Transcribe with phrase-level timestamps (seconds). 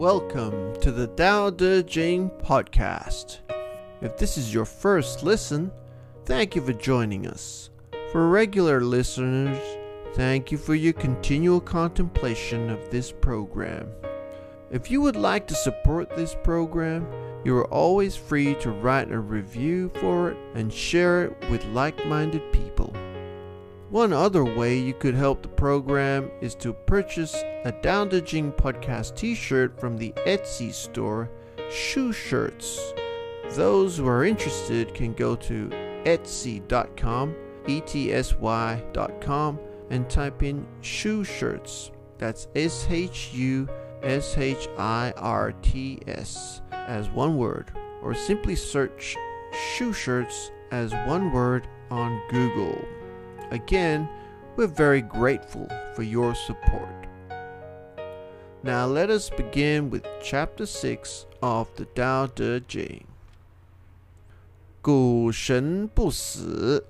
[0.00, 3.40] Welcome to the Tao Te Ching podcast.
[4.00, 5.70] If this is your first listen,
[6.24, 7.68] thank you for joining us.
[8.10, 9.60] For regular listeners,
[10.14, 13.90] thank you for your continual contemplation of this program.
[14.70, 17.06] If you would like to support this program,
[17.44, 22.06] you are always free to write a review for it and share it with like
[22.06, 22.69] minded people.
[23.90, 28.52] One other way you could help the program is to purchase a Tao Te Ching
[28.52, 32.78] podcast t shirt from the Etsy store, ShuShirts.
[33.56, 35.68] Those who are interested can go to
[36.04, 37.34] etsy.com,
[37.66, 39.58] E T S Y.com,
[39.90, 41.90] and type in ShuShirts.
[42.16, 43.68] That's S H U
[44.04, 47.72] S H I R T S as one word,
[48.04, 49.16] or simply search
[49.76, 52.80] ShuShirts as one word on Google.
[53.50, 54.08] Again,
[54.56, 57.08] we're very grateful for your support.
[58.62, 63.04] Now let us begin with chapter 6 of the Tao Te Ching.
[64.82, 66.84] 谷神不死，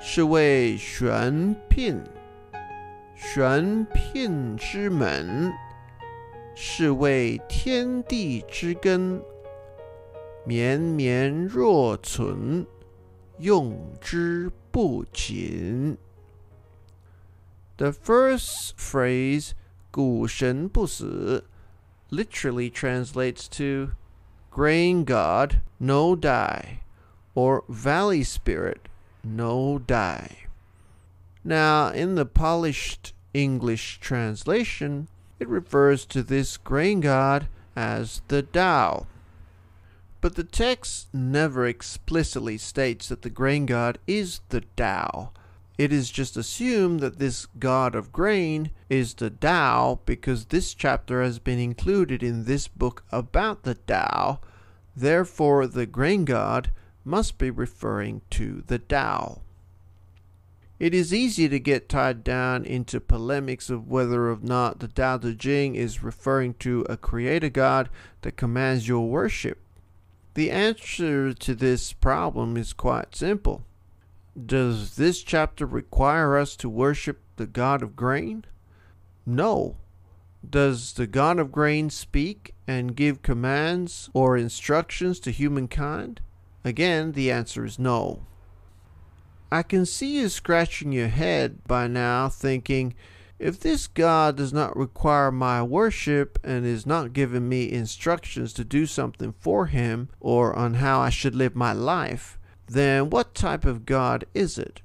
[0.00, 2.02] 是谓玄牝。
[3.14, 5.52] 玄牝之门，
[6.54, 9.22] 是谓天地之根。
[10.44, 12.66] 绵绵若存，
[13.38, 15.96] 用之不紧。
[17.76, 19.52] The first phrase
[19.90, 21.44] 谷神不死
[22.10, 23.92] literally translates to
[24.50, 26.80] grain god, no die,
[27.34, 28.88] or valley spirit,
[29.22, 30.46] no die.
[31.42, 39.06] Now, in the polished English translation, it refers to this grain god as the Tao,
[40.20, 45.32] but the text never explicitly states that the grain god is the Tao.
[45.78, 51.22] It is just assumed that this god of grain is the Tao because this chapter
[51.22, 54.40] has been included in this book about the Tao.
[54.94, 56.70] Therefore, the grain god
[57.02, 59.40] must be referring to the Tao.
[60.78, 65.16] It is easy to get tied down into polemics of whether or not the Tao
[65.16, 67.88] Te Ching is referring to a creator god
[68.20, 69.58] that commands your worship.
[70.40, 73.66] The answer to this problem is quite simple.
[74.46, 78.46] Does this chapter require us to worship the God of grain?
[79.26, 79.76] No.
[80.48, 86.22] Does the God of grain speak and give commands or instructions to humankind?
[86.64, 88.24] Again, the answer is no.
[89.52, 92.94] I can see you scratching your head by now thinking,
[93.40, 98.64] if this God does not require my worship and is not giving me instructions to
[98.64, 103.64] do something for him or on how I should live my life, then what type
[103.64, 104.82] of God is it?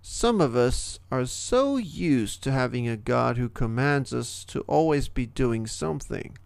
[0.00, 5.08] Some of us are so used to having a God who commands us to always
[5.08, 6.38] be doing something.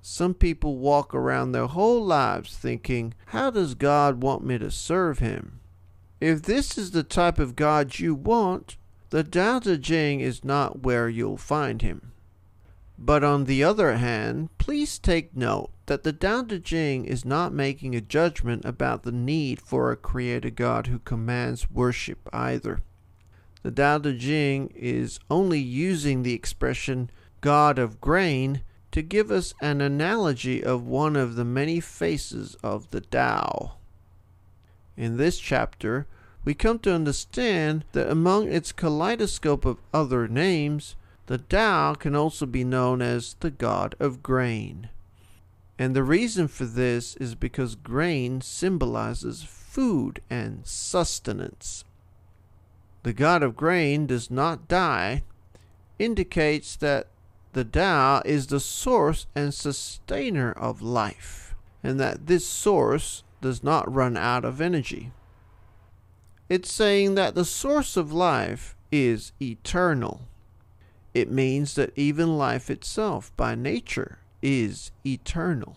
[0.00, 5.18] Some people walk around their whole lives thinking, How does God want me to serve
[5.18, 5.58] him?
[6.20, 8.76] If this is the type of God you want,
[9.10, 12.12] the Tao Te Ching is not where you'll find him.
[12.98, 17.52] But on the other hand, please take note that the Tao Te Ching is not
[17.52, 22.80] making a judgment about the need for a creator God who commands worship either.
[23.62, 28.62] The Tao Te Ching is only using the expression God of grain
[28.92, 33.74] to give us an analogy of one of the many faces of the Tao.
[34.96, 36.06] In this chapter,
[36.46, 40.94] we come to understand that among its kaleidoscope of other names,
[41.26, 44.88] the Tao can also be known as the god of grain.
[45.76, 51.84] And the reason for this is because grain symbolizes food and sustenance.
[53.02, 55.24] The god of grain does not die,
[55.98, 57.08] indicates that
[57.54, 63.92] the Tao is the source and sustainer of life, and that this source does not
[63.92, 65.10] run out of energy.
[66.48, 70.22] It's saying that the source of life is eternal.
[71.12, 75.76] It means that even life itself, by nature, is eternal.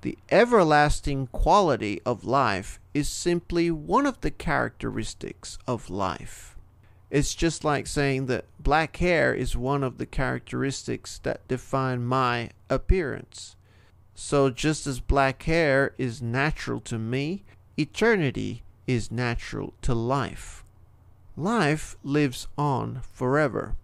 [0.00, 6.56] The everlasting quality of life is simply one of the characteristics of life.
[7.10, 12.50] It's just like saying that black hair is one of the characteristics that define my
[12.70, 13.56] appearance.
[14.14, 17.44] So, just as black hair is natural to me,
[17.76, 20.64] eternity is natural to life.
[21.36, 23.74] Life lives on forever.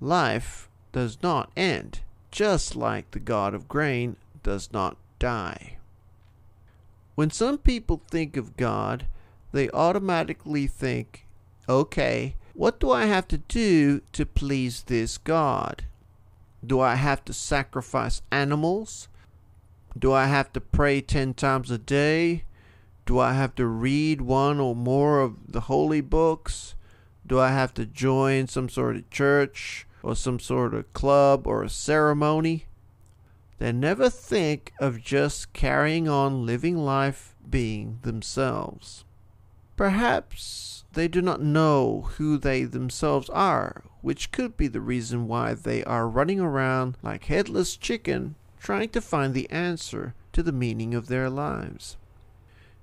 [0.00, 2.00] Life does not end,
[2.30, 5.78] just like the God of grain does not die.
[7.14, 9.06] When some people think of God,
[9.52, 11.26] they automatically think,
[11.68, 15.84] okay, what do I have to do to please this God?
[16.64, 19.08] Do I have to sacrifice animals?
[19.98, 22.44] Do I have to pray 10 times a day?
[23.08, 26.74] Do I have to read one or more of the holy books?
[27.26, 31.62] Do I have to join some sort of church or some sort of club or
[31.62, 32.66] a ceremony?
[33.56, 39.06] They never think of just carrying on living life being themselves.
[39.74, 45.54] Perhaps they do not know who they themselves are, which could be the reason why
[45.54, 50.92] they are running around like headless chicken trying to find the answer to the meaning
[50.94, 51.96] of their lives.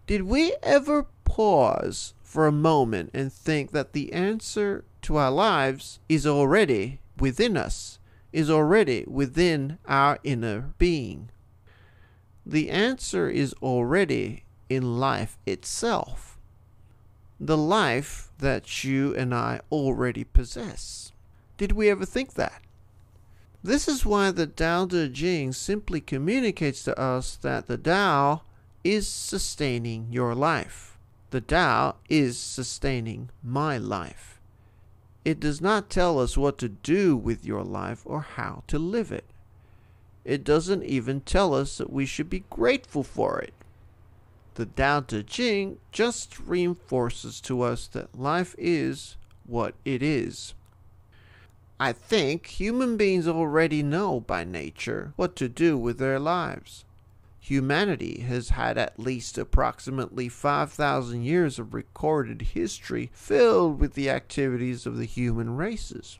[0.07, 5.99] Did we ever pause for a moment and think that the answer to our lives
[6.07, 7.97] is already within us,
[8.31, 11.29] is already within our inner being?
[12.45, 16.37] The answer is already in life itself,
[17.39, 21.11] the life that you and I already possess.
[21.57, 22.61] Did we ever think that?
[23.63, 28.41] This is why the Tao Te Ching simply communicates to us that the Tao
[28.85, 30.95] is sustaining your life.
[31.31, 34.39] The Tao is sustaining my life.
[35.25, 39.11] It does not tell us what to do with your life or how to live
[39.11, 39.25] it.
[40.23, 43.55] It doesn't even tell us that we should be grateful for it.
[44.53, 49.17] The Tao Te Ching just reinforces to us that life is
[49.47, 50.53] what it is.
[51.79, 56.85] I think human beings already know by nature what to do with their lives.
[57.47, 64.87] Humanity has had at least approximately 5,000 years of recorded history filled with the activities
[64.87, 66.17] of the human races.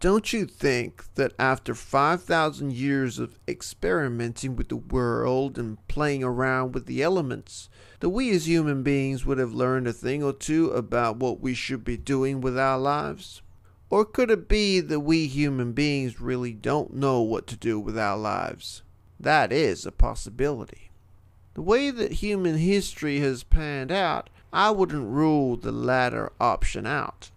[0.00, 6.72] Don't you think that after 5,000 years of experimenting with the world and playing around
[6.72, 7.68] with the elements,
[8.00, 11.52] that we as human beings would have learned a thing or two about what we
[11.52, 13.42] should be doing with our lives?
[13.90, 17.98] Or could it be that we human beings really don't know what to do with
[17.98, 18.82] our lives?
[19.18, 20.90] That is a possibility.
[21.54, 27.30] The way that human history has panned out, I wouldn't rule the latter option out.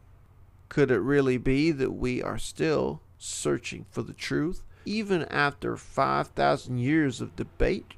[0.68, 6.78] Could it really be that we are still searching for the truth, even after 5,000
[6.78, 7.94] years of debate?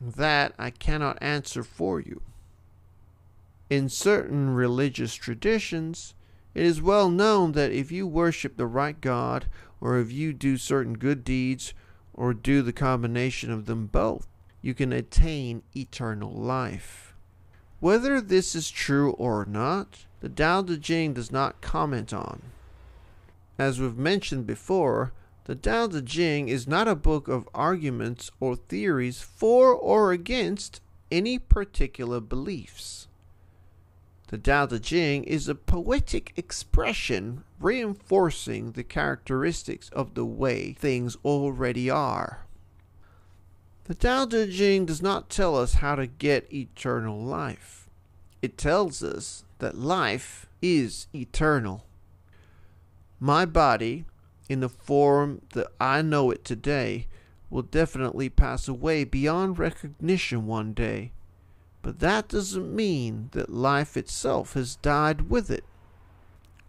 [0.00, 2.22] That I cannot answer for you.
[3.68, 6.14] In certain religious traditions,
[6.54, 9.46] it is well known that if you worship the right God,
[9.80, 11.74] or if you do certain good deeds,
[12.14, 14.26] or do the combination of them both,
[14.62, 17.14] you can attain eternal life.
[17.80, 22.42] Whether this is true or not, the Tao Te Ching does not comment on.
[23.58, 25.12] As we've mentioned before,
[25.44, 30.80] the Tao Te Ching is not a book of arguments or theories for or against
[31.10, 33.08] any particular beliefs.
[34.30, 41.16] The Tao Te Ching is a poetic expression reinforcing the characteristics of the way things
[41.24, 42.46] already are.
[43.86, 47.90] The Tao Te Ching does not tell us how to get eternal life.
[48.40, 51.84] It tells us that life is eternal.
[53.18, 54.04] My body,
[54.48, 57.08] in the form that I know it today,
[57.50, 61.10] will definitely pass away beyond recognition one day.
[61.82, 65.64] But that doesn't mean that life itself has died with it.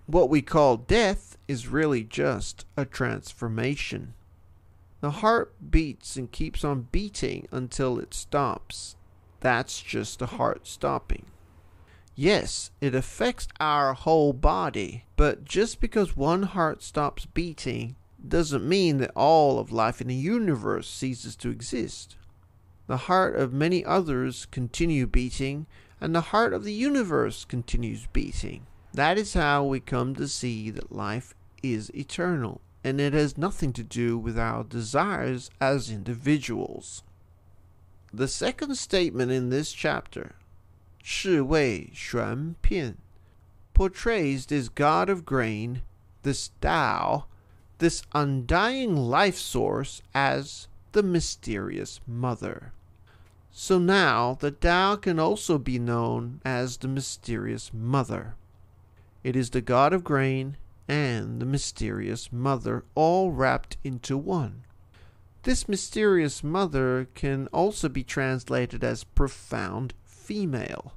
[0.06, 4.14] What we call death is really just a transformation.
[5.02, 8.96] The heart beats and keeps on beating until it stops.
[9.40, 11.26] That's just the heart stopping.
[12.16, 18.98] Yes, it affects our whole body, but just because one heart stops beating doesn't mean
[19.00, 22.16] that all of life in the universe ceases to exist
[22.91, 25.67] the heart of many others continue beating,
[26.01, 28.67] and the heart of the universe continues beating.
[28.95, 33.73] That is how we come to see that life is eternal, and it has nothing
[33.73, 37.03] to do with our desires as individuals.
[38.13, 40.37] The second statement in this chapter,
[41.03, 42.97] 是谓玄片,
[43.75, 45.83] portrays this god of grain,
[46.23, 47.27] this Tao,
[47.79, 52.73] this undying life source as the mysterious mother.
[53.52, 58.36] So now the Tao can also be known as the mysterious mother.
[59.24, 64.64] It is the god of grain and the mysterious mother all wrapped into one.
[65.44, 70.94] This mysterious mother can also be translated as profound female.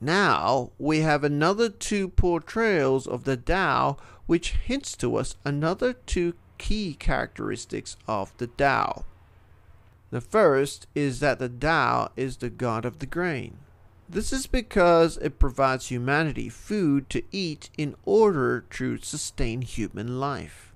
[0.00, 3.96] Now we have another two portrayals of the Tao
[4.26, 9.04] which hints to us another two key characteristics of the Tao.
[10.16, 13.58] The first is that the Tao is the god of the grain.
[14.08, 20.72] This is because it provides humanity food to eat in order to sustain human life.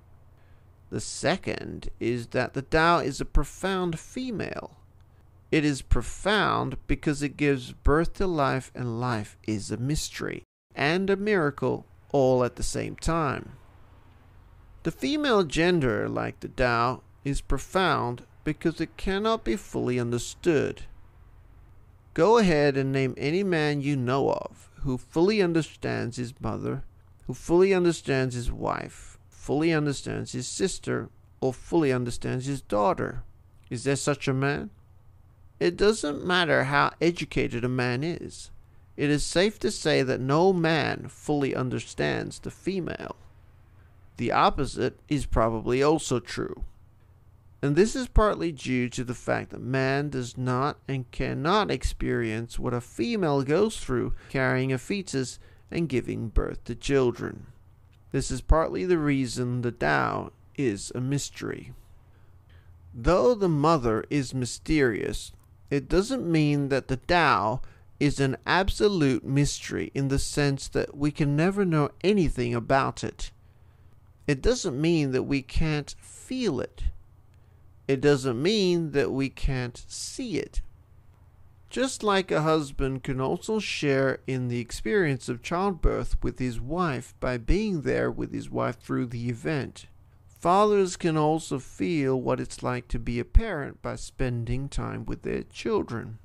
[0.91, 4.77] The second is that the Tao is a profound female.
[5.49, 10.43] It is profound because it gives birth to life, and life is a mystery
[10.75, 13.53] and a miracle all at the same time.
[14.83, 20.83] The female gender, like the Tao, is profound because it cannot be fully understood.
[22.13, 26.83] Go ahead and name any man you know of who fully understands his mother,
[27.27, 33.23] who fully understands his wife, fully understands his sister, or fully understands his daughter.
[33.69, 34.71] Is there such a man?
[35.59, 38.49] It doesn't matter how educated a man is.
[38.97, 43.15] It is safe to say that no man fully understands the female.
[44.17, 46.63] The opposite is probably also true.
[47.61, 52.57] And this is partly due to the fact that man does not and cannot experience
[52.57, 55.37] what a female goes through carrying a fetus
[55.69, 57.47] and giving birth to children.
[58.11, 61.71] This is partly the reason the Tao is a mystery.
[62.93, 65.31] Though the mother is mysterious,
[65.69, 67.61] it doesn't mean that the Tao
[67.99, 73.31] is an absolute mystery in the sense that we can never know anything about it.
[74.25, 76.83] It doesn't mean that we can't feel it.
[77.91, 80.61] It doesn't mean that we can't see it.
[81.69, 87.13] Just like a husband can also share in the experience of childbirth with his wife
[87.19, 89.87] by being there with his wife through the event,
[90.25, 95.23] fathers can also feel what it's like to be a parent by spending time with
[95.23, 96.17] their children.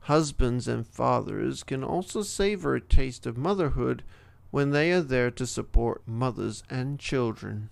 [0.00, 4.04] Husbands and fathers can also savor a taste of motherhood
[4.50, 7.70] when they are there to support mothers and children.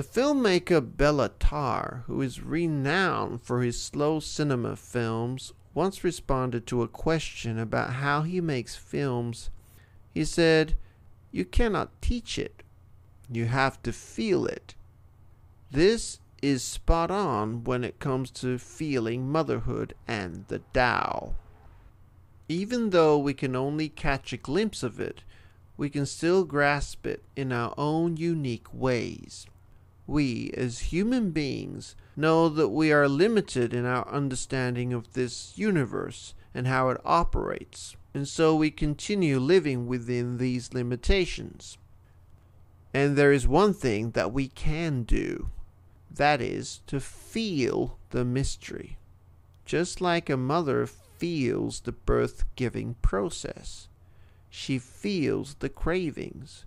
[0.00, 6.82] The filmmaker Béla Tarr, who is renowned for his slow cinema films, once responded to
[6.82, 9.50] a question about how he makes films.
[10.14, 10.74] He said,
[11.30, 12.62] You cannot teach it,
[13.30, 14.74] you have to feel it.
[15.70, 21.34] This is spot on when it comes to feeling motherhood and the Tao.
[22.48, 25.24] Even though we can only catch a glimpse of it,
[25.76, 29.46] we can still grasp it in our own unique ways
[30.10, 36.34] we, as human beings, know that we are limited in our understanding of this universe
[36.52, 41.78] and how it operates, and so we continue living within these limitations.
[42.92, 45.50] And there is one thing that we can do
[46.10, 48.98] that is to feel the mystery,
[49.64, 53.88] just like a mother feels the birth giving process.
[54.48, 56.64] She feels the cravings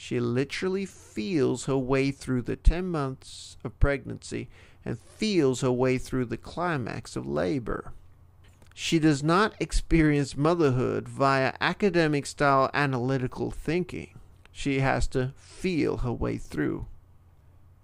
[0.00, 4.48] she literally feels her way through the 10 months of pregnancy
[4.84, 7.92] and feels her way through the climax of labor.
[8.72, 14.16] She does not experience motherhood via academic style analytical thinking.
[14.52, 16.86] She has to feel her way through.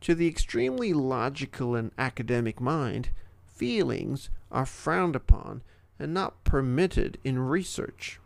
[0.02, 3.08] To the extremely logical and academic mind,
[3.44, 5.64] feelings are frowned upon
[5.98, 8.20] and not permitted in research.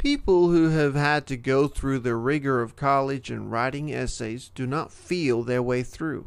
[0.00, 4.66] People who have had to go through the rigor of college and writing essays do
[4.66, 6.26] not feel their way through.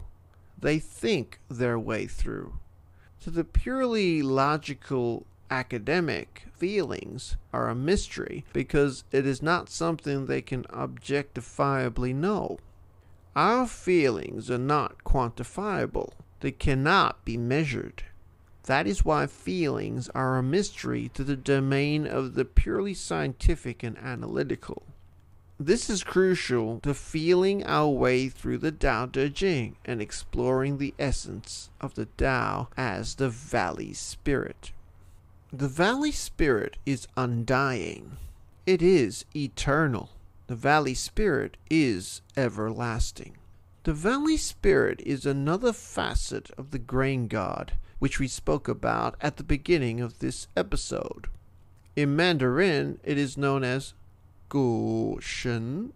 [0.60, 2.60] They think their way through.
[3.22, 10.44] To the purely logical academic, feelings are a mystery because it is not something they
[10.44, 12.60] can objectifiably know.
[13.36, 16.12] Our feelings are not quantifiable,
[16.42, 18.04] they cannot be measured.
[18.66, 23.98] That is why feelings are a mystery to the domain of the purely scientific and
[23.98, 24.84] analytical.
[25.60, 30.94] This is crucial to feeling our way through the Tao Te Ching and exploring the
[30.98, 34.72] essence of the Tao as the Valley Spirit.
[35.52, 38.18] The Valley Spirit is undying.
[38.66, 40.12] It is eternal.
[40.48, 43.38] The Valley Spirit is everlasting.
[43.84, 49.38] The Valley Spirit is another facet of the Grain God which we spoke about at
[49.38, 51.28] the beginning of this episode.
[51.96, 53.94] In Mandarin, it is known as
[54.50, 55.94] Gu Shen.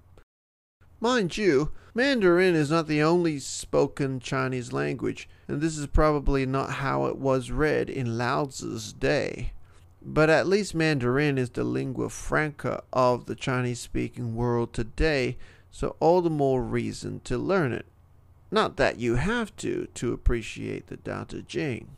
[1.01, 6.75] Mind you, Mandarin is not the only spoken Chinese language, and this is probably not
[6.75, 9.51] how it was read in Lao Tzu's day.
[10.01, 15.35] But at least Mandarin is the lingua franca of the Chinese speaking world today,
[15.71, 17.85] so all the more reason to learn it.
[18.49, 21.96] Not that you have to to appreciate the Tao Te Ching.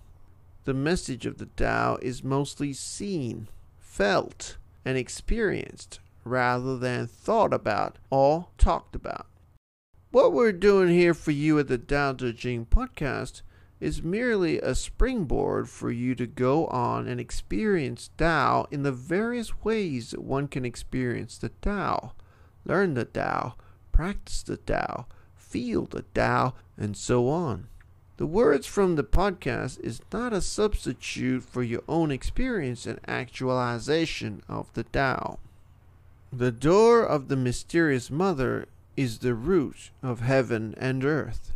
[0.65, 3.47] The message of the Tao is mostly seen,
[3.79, 9.27] felt, and experienced rather than thought about or talked about.
[10.11, 13.41] What we're doing here for you at the Tao Te Ching podcast
[13.79, 19.63] is merely a springboard for you to go on and experience Tao in the various
[19.63, 22.13] ways that one can experience the Tao,
[22.65, 23.55] learn the Tao,
[23.91, 27.67] practice the Tao, feel the Tao, and so on.
[28.19, 34.43] The words from the podcast is not a substitute for your own experience and actualization
[34.49, 35.39] of the Tao.
[36.29, 38.65] The door of the mysterious mother
[38.97, 41.53] is the root of heaven and earth.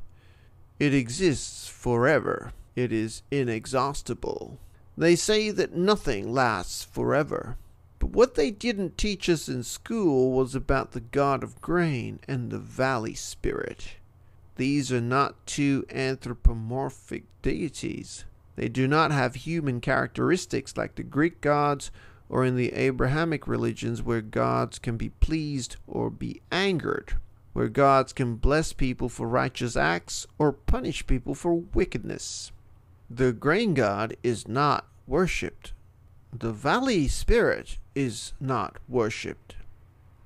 [0.79, 2.53] It exists forever.
[2.77, 4.57] It is inexhaustible.
[4.97, 7.57] They say that nothing lasts forever.
[7.99, 12.51] But what they didn't teach us in school was about the god of grain and
[12.51, 13.97] the valley spirit.
[14.55, 18.25] These are not two anthropomorphic deities.
[18.55, 21.91] They do not have human characteristics like the Greek gods
[22.29, 27.15] or in the Abrahamic religions where gods can be pleased or be angered,
[27.53, 32.51] where gods can bless people for righteous acts or punish people for wickedness.
[33.09, 35.73] The grain god is not worshipped.
[36.31, 39.55] The valley spirit is not worshipped.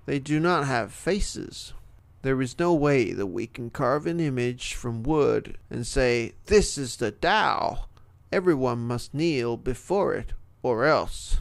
[0.05, 1.73] They do not have faces.
[2.21, 6.77] There is no way that we can carve an image from wood and say, This
[6.77, 7.85] is the Tao.
[8.31, 11.39] Everyone must kneel before it, or else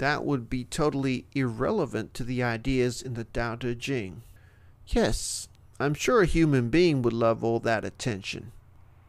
[0.00, 4.22] that would be totally irrelevant to the ideas in the Tao Te Ching.
[4.86, 5.46] Yes,
[5.78, 8.52] I'm sure a human being would love all that attention.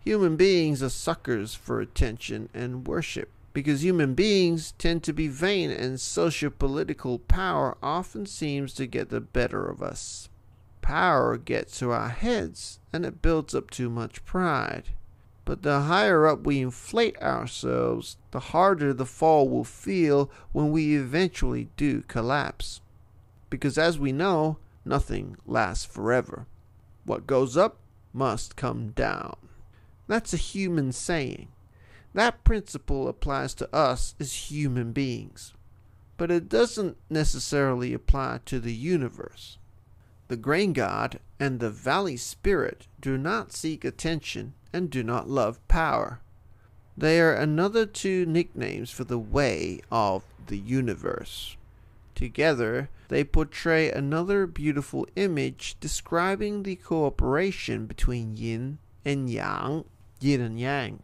[0.04, 5.72] Human beings are suckers for attention and worship because human beings tend to be vain
[5.72, 10.28] and socio-political power often seems to get the better of us.
[10.92, 14.90] Power gets to our heads and it builds up too much pride.
[15.46, 20.98] But the higher up we inflate ourselves, the harder the fall will feel when we
[20.98, 22.82] eventually do collapse.
[23.50, 26.46] Because as we know, nothing lasts forever.
[27.06, 27.78] What goes up
[28.12, 29.38] must come down.
[30.08, 31.48] That's a human saying.
[32.14, 35.54] That principle applies to us as human beings.
[36.18, 39.58] But it doesn't necessarily apply to the universe.
[40.32, 45.60] The grain god and the valley spirit do not seek attention and do not love
[45.68, 46.22] power.
[46.96, 51.58] They are another two nicknames for the way of the universe.
[52.16, 59.84] Together, they portray another beautiful image describing the cooperation between yin and yang,
[60.22, 61.02] yin and yang.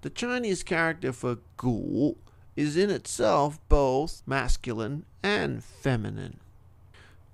[0.00, 2.16] The Chinese character for gu
[2.56, 6.40] is in itself both masculine and feminine.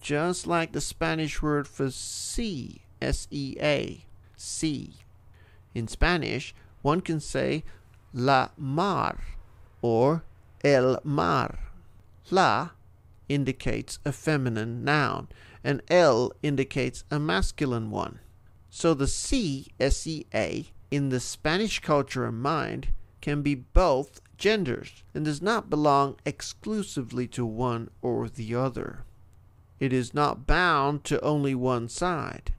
[0.01, 4.05] Just like the Spanish word for sea, S E A,
[4.37, 4.95] sea.
[5.75, 7.65] In Spanish, one can say
[8.13, 9.21] la mar
[9.83, 10.25] or
[10.65, 11.59] el mar.
[12.31, 12.71] La
[13.29, 15.29] indicates a feminine noun,
[15.63, 18.21] and el indicates a masculine one.
[18.71, 22.89] So the sea, S E A, in the Spanish culture and mind,
[23.21, 29.05] can be both genders and does not belong exclusively to one or the other.
[29.81, 32.53] It is not bound to only one side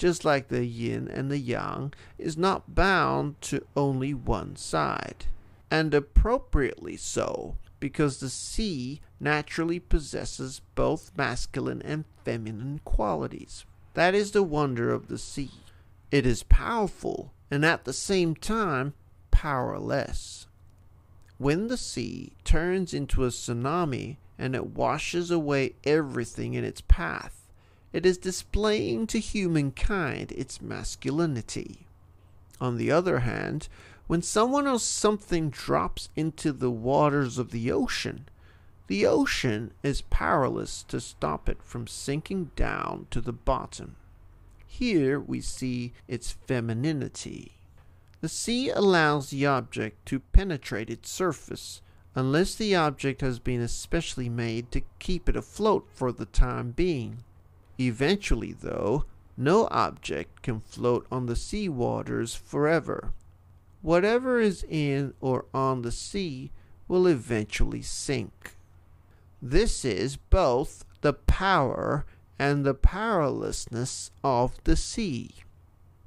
[0.00, 5.26] just like the yin and the yang, is not bound to only one side.
[5.70, 13.66] And appropriately so, because the sea naturally possesses both masculine and feminine qualities.
[13.92, 15.50] That is the wonder of the sea.
[16.10, 18.94] It is powerful and at the same time
[19.30, 20.46] powerless.
[21.36, 27.46] When the sea turns into a tsunami and it washes away everything in its path,
[27.92, 31.86] it is displaying to humankind its masculinity.
[32.58, 33.68] On the other hand,
[34.06, 38.28] when someone or something drops into the waters of the ocean,
[38.86, 43.96] the ocean is powerless to stop it from sinking down to the bottom.
[44.66, 47.58] Here we see its femininity.
[48.22, 51.82] The sea allows the object to penetrate its surface
[52.14, 57.22] unless the object has been especially made to keep it afloat for the time being.
[57.78, 59.04] Eventually, though,
[59.36, 63.12] no object can float on the sea waters forever.
[63.82, 66.50] Whatever is in or on the sea
[66.88, 68.56] will eventually sink.
[69.40, 72.04] This is both the power
[72.38, 75.30] and the powerlessness of the sea.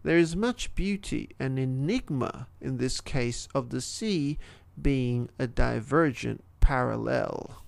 [0.04, 4.38] There is much beauty and enigma in this case of the sea
[4.82, 7.64] being a divergent parallel.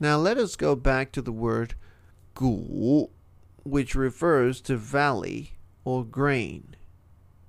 [0.00, 1.74] Now let us go back to the word
[2.34, 3.08] gu,
[3.62, 5.52] which refers to valley
[5.84, 6.76] or grain.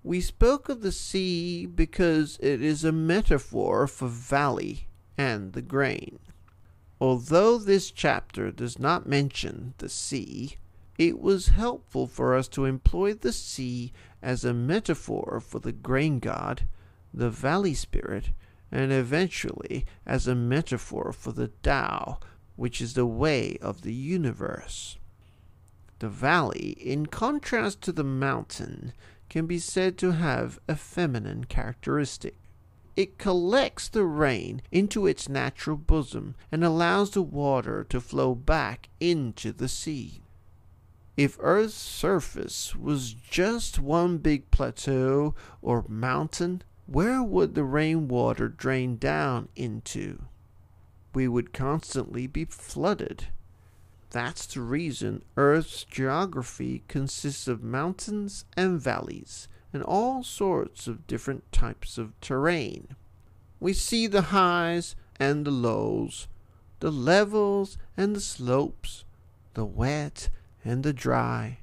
[0.04, 6.20] We spoke of the sea because it is a metaphor for valley and the grain.
[7.00, 10.58] Although this chapter does not mention the sea,
[10.98, 16.20] it was helpful for us to employ the sea as a metaphor for the grain
[16.20, 16.68] god,
[17.14, 18.32] the valley spirit,
[18.72, 22.20] and eventually as a metaphor for the Tao,
[22.56, 24.98] which is the way of the universe.
[26.00, 28.94] The valley, in contrast to the mountain,
[29.30, 32.38] can be said to have a feminine characteristic.
[32.96, 38.90] It collects the rain into its natural bosom and allows the water to flow back
[39.00, 40.22] into the sea.
[41.16, 48.98] If Earth's surface was just one big plateau or mountain, where would the rainwater drain
[48.98, 50.22] down into?
[51.16, 53.30] We would constantly be flooded.
[54.12, 61.52] That's the reason Earth's geography consists of mountains and valleys and all sorts of different
[61.52, 62.90] types of terrain.
[63.60, 66.28] We see the highs and the lows,
[66.80, 69.04] the levels and the slopes,
[69.56, 70.30] the wet
[70.64, 71.58] and the dry.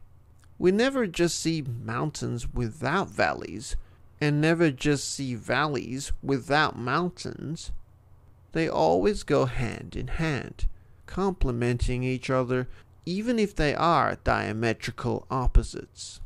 [0.59, 3.77] We never just see mountains without valleys,
[4.21, 7.73] and never just see valleys without mountains.
[8.53, 10.67] They always go hand in hand
[11.11, 12.69] complementing each other
[13.05, 16.21] even if they are diametrical opposites.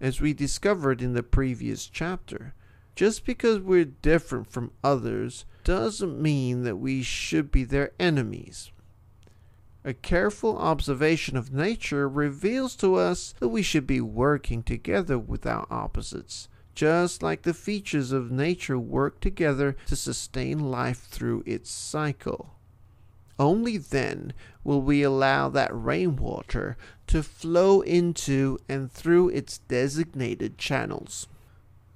[0.00, 2.54] As we discovered in the previous chapter,
[2.96, 8.70] just because we're different from others doesn't mean that we should be their enemies.
[9.84, 15.46] A careful observation of nature reveals to us that we should be working together with
[15.46, 21.68] our opposites, just like the features of nature work together to sustain life through its
[21.72, 22.54] cycle.
[23.36, 26.76] Only then will we allow that rainwater
[27.08, 31.26] to flow into and through its designated channels.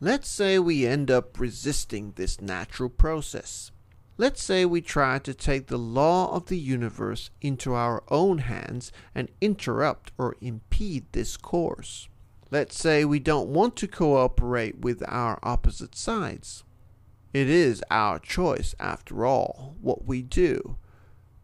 [0.01, 3.71] Let's say we end up resisting this natural process.
[4.19, 8.91] Let's say we try to take the law of the universe into our own hands
[9.15, 12.09] and interrupt or impede this course.
[12.53, 16.65] Let's say we don't want to cooperate with our opposite sides.
[17.33, 20.77] It is our choice, after all, what we do,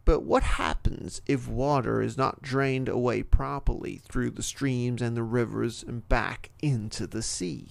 [0.05, 5.23] but what happens if water is not drained away properly through the streams and the
[5.23, 7.69] rivers and back into the sea?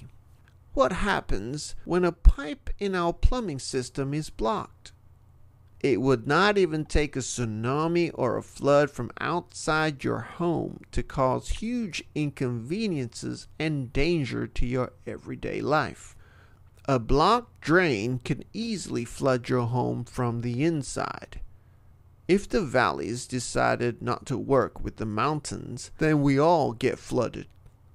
[0.74, 4.90] What happens when a pipe in our plumbing system is blocked?
[5.80, 11.04] It would not even take a tsunami or a flood from outside your home to
[11.04, 16.16] cause huge inconveniences and danger to your everyday life.
[16.86, 21.40] A blocked drain can easily flood your home from the inside.
[22.26, 27.46] If the valleys decided not to work with the mountains, then we all get flooded.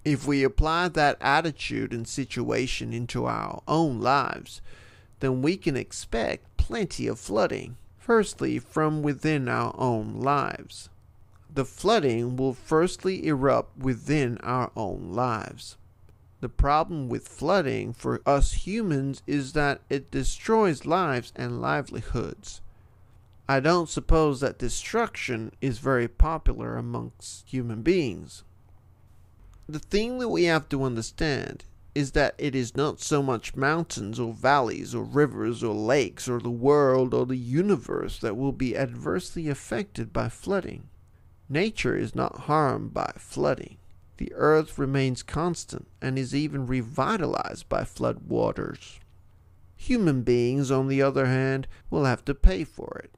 [0.06, 4.62] If we apply that attitude and situation into our own lives,
[5.20, 7.76] then we can expect plenty of flooding.
[7.98, 10.90] Firstly, from within our own lives.
[11.54, 15.76] The flooding will firstly erupt within our own lives.
[16.40, 22.62] The problem with flooding for us humans is that it destroys lives and livelihoods.
[23.50, 28.46] I don't suppose that destruction is very popular amongst human beings.
[29.68, 34.20] The thing that we have to understand is that it is not so much mountains
[34.20, 38.76] or valleys or rivers or lakes or the world or the universe that will be
[38.76, 40.90] adversely affected by flooding.
[41.48, 43.78] Nature is not harmed by flooding.
[44.18, 49.00] The earth remains constant and is even revitalized by flood waters.
[49.76, 53.14] Human beings, on the other hand, will have to pay for it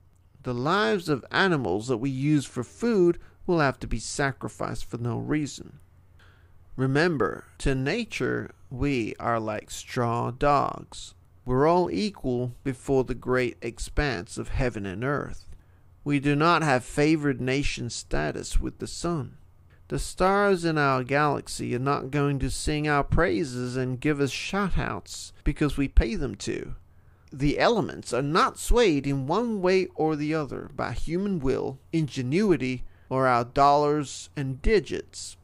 [0.46, 5.00] the lives of animals that we use for food will have to be sacrificed for
[5.00, 5.80] no reason.
[6.76, 11.14] Remember, to nature, we are like straw dogs.
[11.46, 15.46] We're all equal before the great expanse of heaven and earth.
[16.04, 19.38] We do not have favored nation status with the sun.
[19.88, 24.32] The stars in our galaxy are not going to sing our praises and give us
[24.32, 26.76] shoutouts because we pay them to
[27.38, 32.86] the elements are not swayed in one way or the other by human will, ingenuity,
[33.10, 35.36] or our dollars and digits.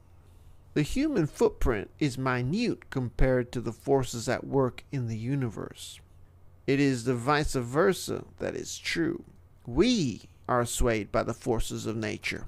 [0.73, 5.99] The human footprint is minute compared to the forces at work in the universe.
[6.65, 9.25] It is the vice versa that is true.
[9.65, 12.45] We are swayed by the forces of nature.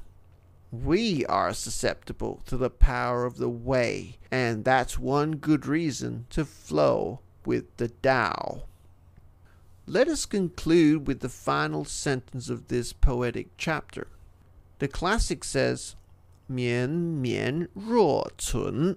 [0.71, 6.45] We are susceptible to the power of the way, and that's one good reason to
[6.45, 8.63] flow with the Tao.
[9.85, 14.07] Let us conclude with the final sentence of this poetic chapter.
[14.79, 15.95] The classic says,
[16.46, 18.96] 绵绵若存，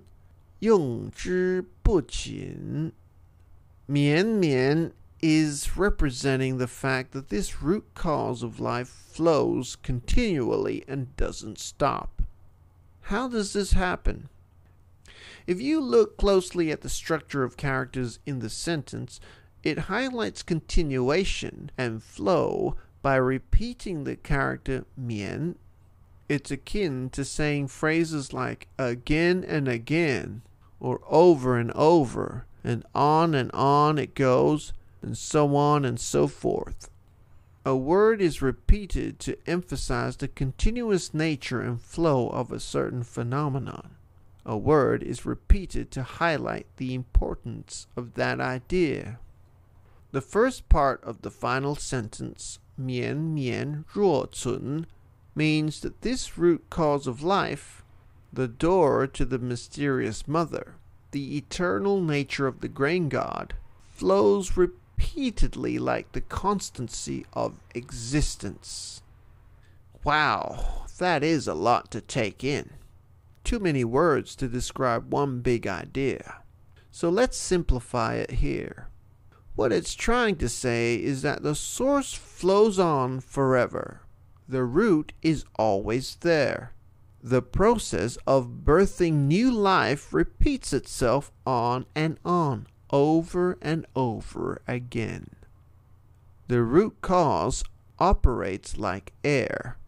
[0.60, 2.94] 用之不尽.
[3.88, 11.16] Mian mian is representing the fact that this root cause of life flows continually and
[11.18, 12.24] doesn't stop.
[13.02, 14.30] How does this happen?
[15.46, 19.20] If you look closely at the structure of characters in the sentence,
[19.64, 25.58] it highlights continuation and flow by repeating the character mian
[26.29, 30.43] it's akin to saying phrases like again and again,
[30.81, 36.27] or over and over, and on and on it goes, and so on and so
[36.27, 36.91] forth.
[37.65, 43.97] A word is repeated to emphasize the continuous nature and flow of a certain phenomenon.
[44.45, 49.19] A word is repeated to highlight the importance of that idea.
[50.13, 54.87] The first part of the final sentence, mian mian ruo cun,
[55.37, 57.85] means that this root cause of life,
[58.33, 60.75] the door to the mysterious mother,
[61.13, 63.55] the eternal nature of the grain god,
[63.95, 69.03] flows repeatedly like the constancy of existence.
[70.03, 72.71] Wow, that is a lot to take in.
[73.45, 76.43] Too many words to describe one big idea.
[76.91, 78.89] So let's simplify it here.
[79.55, 84.01] What it's trying to say is that the source flows on forever.
[84.49, 86.73] The root is always there.
[87.23, 95.31] The process of birthing new life repeats itself on and on, over and over again.
[96.47, 97.65] The root cause
[97.99, 99.79] operates like air.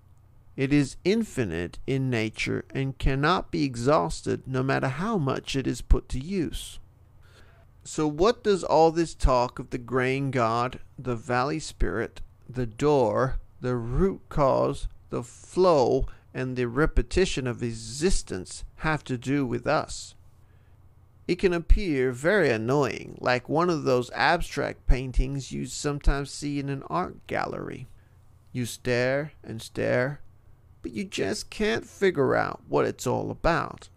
[0.56, 5.80] It is infinite in nature and cannot be exhausted no matter how much it is
[5.80, 6.80] put to use.
[7.84, 13.38] So, what does all this talk of the grain god, the valley spirit, the door,
[13.60, 20.14] the root cause, the flow, and the repetition of existence have to do with us?
[21.26, 26.70] It can appear very annoying, like one of those abstract paintings you sometimes see in
[26.70, 27.86] an art gallery.
[28.50, 30.22] You stare and stare,
[30.80, 33.90] but you just can't figure out what it's all about.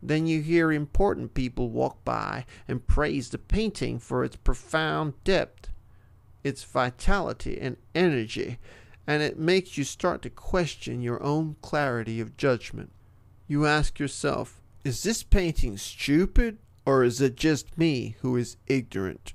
[0.00, 5.70] Then you hear important people walk by and praise the painting for its profound depth,
[6.44, 8.58] its vitality and energy,
[9.12, 12.90] and it makes you start to question your own clarity of judgment.
[13.46, 19.34] You ask yourself, is this painting stupid, or is it just me who is ignorant?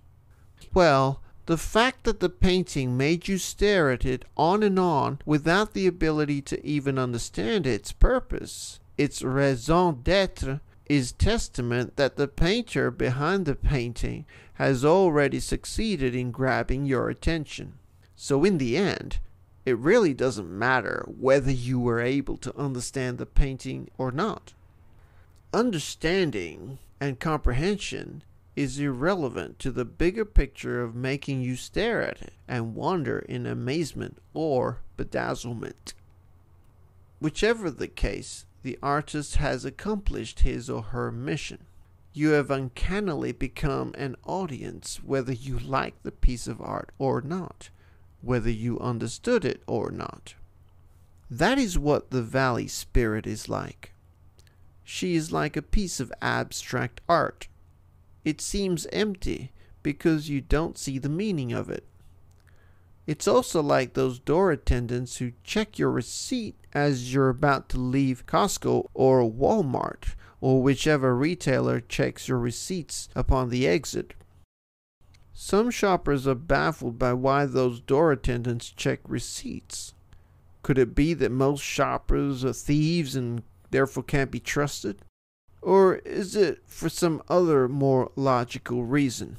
[0.74, 5.74] Well, the fact that the painting made you stare at it on and on without
[5.74, 12.90] the ability to even understand its purpose its raison d'etre is testament that the painter
[12.90, 17.74] behind the painting has already succeeded in grabbing your attention.
[18.16, 19.20] So, in the end,
[19.68, 24.54] it really doesn't matter whether you were able to understand the painting or not.
[25.54, 28.24] Understanding and comprehension
[28.56, 33.46] is irrelevant to the bigger picture of making you stare at it and wonder in
[33.46, 35.94] amazement or bedazzlement.
[37.20, 41.66] Whichever the case, the artist has accomplished his or her mission.
[42.14, 47.70] You have uncannily become an audience whether you like the piece of art or not,
[48.22, 50.36] whether you understood it or not.
[51.30, 53.94] That is what the valley spirit is like.
[54.84, 57.48] She is like a piece of abstract art.
[58.24, 59.52] It seems empty
[59.84, 61.86] because you don't see the meaning of it.
[63.06, 68.26] It's also like those door attendants who check your receipt as you're about to leave
[68.26, 74.14] Costco or Walmart or whichever retailer checks your receipts upon the exit.
[75.39, 79.93] Some shoppers are baffled by why those door attendants check receipts.
[80.63, 85.04] Could it be that most shoppers are thieves and therefore can't be trusted?
[85.62, 89.38] Or is it for some other more logical reason?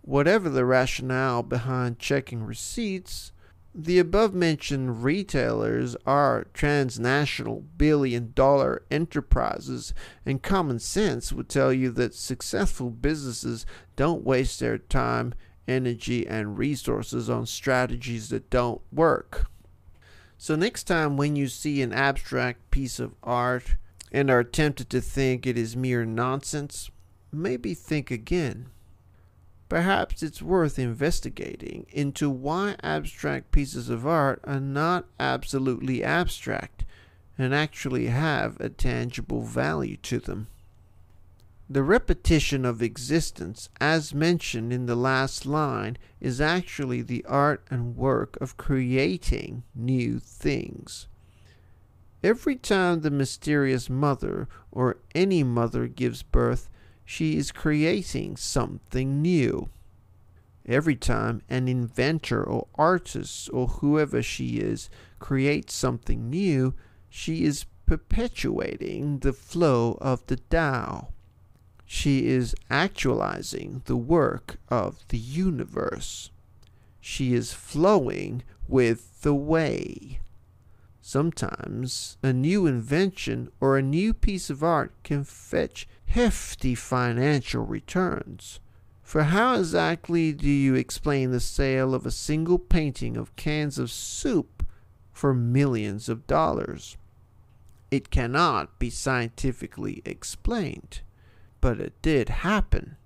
[0.00, 3.32] Whatever the rationale behind checking receipts,
[3.80, 9.94] the above mentioned retailers are transnational billion dollar enterprises,
[10.26, 13.64] and common sense would tell you that successful businesses
[13.94, 15.32] don't waste their time,
[15.68, 19.48] energy, and resources on strategies that don't work.
[20.36, 23.76] So, next time when you see an abstract piece of art
[24.10, 26.90] and are tempted to think it is mere nonsense,
[27.30, 28.70] maybe think again.
[29.68, 36.84] Perhaps it's worth investigating into why abstract pieces of art are not absolutely abstract
[37.36, 40.48] and actually have a tangible value to them.
[41.70, 47.94] The repetition of existence, as mentioned in the last line, is actually the art and
[47.94, 51.08] work of creating new things.
[52.22, 56.70] Every time the mysterious mother or any mother gives birth,
[57.10, 59.70] she is creating something new.
[60.66, 66.74] Every time an inventor or artist or whoever she is creates something new,
[67.08, 71.08] she is perpetuating the flow of the Tao.
[71.86, 76.30] She is actualizing the work of the universe.
[77.00, 80.20] She is flowing with the way.
[81.00, 88.60] Sometimes a new invention or a new piece of art can fetch hefty financial returns.
[89.02, 93.90] For how exactly do you explain the sale of a single painting of cans of
[93.90, 94.66] soup
[95.12, 96.96] for millions of dollars?
[97.90, 101.00] It cannot be scientifically explained,
[101.60, 102.96] but it did happen.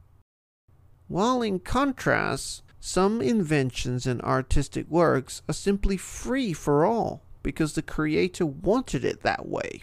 [1.06, 7.82] While in contrast, some inventions and artistic works are simply free for all because the
[7.82, 9.82] creator wanted it that way.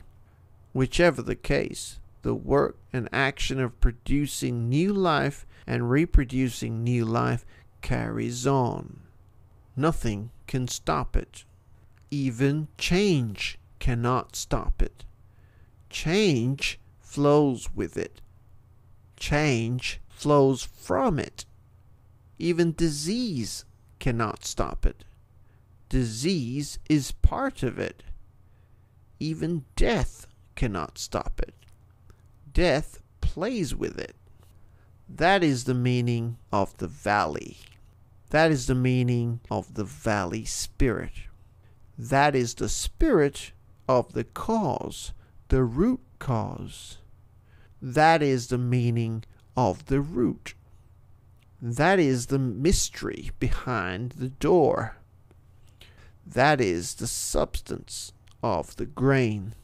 [0.73, 7.45] Whichever the case, the work and action of producing new life and reproducing new life
[7.81, 9.01] carries on.
[9.75, 11.45] Nothing can stop it.
[12.11, 15.05] Even change cannot stop it.
[15.89, 18.21] Change flows with it.
[19.17, 21.45] Change flows from it.
[22.37, 23.65] Even disease
[23.99, 25.03] cannot stop it.
[25.89, 28.03] Disease is part of it.
[29.19, 31.53] Even death cannot stop it.
[32.59, 34.17] Death plays with it.
[35.07, 37.55] That is the meaning of the valley.
[38.31, 41.13] That is the meaning of the valley spirit.
[41.97, 43.53] That is the spirit
[43.87, 45.13] of the cause,
[45.47, 46.97] the root cause.
[47.81, 49.23] That is the meaning
[49.55, 50.53] of the root.
[51.61, 54.97] That is the mystery behind the door.
[56.27, 58.11] That is the substance
[58.43, 59.55] of the grain.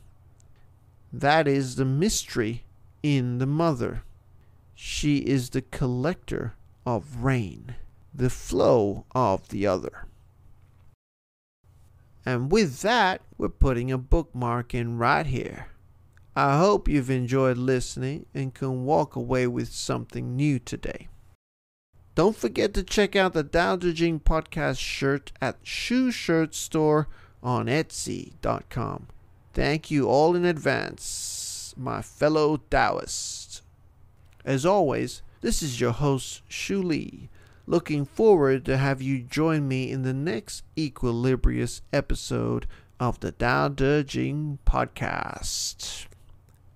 [1.11, 2.64] That is the mystery
[3.05, 4.01] in the mother.
[4.73, 6.55] She is the collector
[6.87, 7.75] of rain,
[8.11, 10.07] the flow of the other.
[12.25, 15.67] And with that, we're putting a bookmark in right here.
[16.35, 21.07] I hope you've enjoyed listening and can walk away with something new today.
[22.15, 27.07] Don't forget to check out the Tao Te Ching podcast shirt at ShuShirts Store
[27.43, 29.07] on Etsy.com.
[29.53, 31.03] Thank you all in advance,
[31.77, 33.61] my fellow Taoists.
[34.43, 37.29] As always, this is your host, Shu Lee.
[37.67, 42.67] Looking forward to have you join me in the next Equilibrious episode
[42.99, 46.05] of the Tao Te Ching podcast.